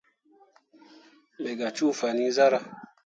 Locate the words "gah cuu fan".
1.59-2.17